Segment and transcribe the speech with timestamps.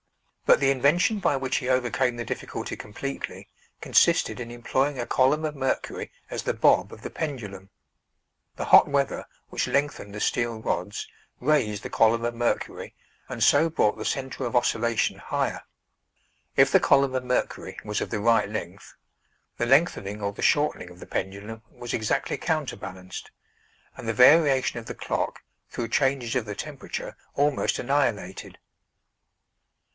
[0.47, 3.47] But the invention by which he overcame the difficulty completely,
[3.81, 7.69] consisted in employing a column of mercury as the "bob" of the pendulum.
[8.57, 11.07] The hot weather, which lengthened the steel rods,
[11.39, 12.95] raised the column of mercury,
[13.29, 15.61] and so brought the centre of oscillation higher.
[16.57, 18.95] If the column of mercury was of the right length,
[19.57, 23.29] the lengthening or the shortening of the pendulum was exactly counterbalanced,
[23.95, 28.57] and the variation of the clock, through changes of the temperature, almost annihilated.